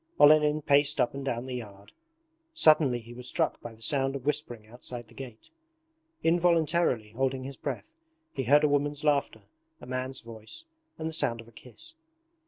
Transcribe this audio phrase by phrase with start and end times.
[0.19, 1.91] Olenin paced up and down the yard.
[2.55, 5.51] Suddenly he was struck by the sound of whispering outside the gate.
[6.23, 7.93] Involuntarily holding his breath,
[8.33, 9.43] he heard a woman's laughter,
[9.79, 10.65] a man's voice,
[10.97, 11.93] and the sound of a kiss.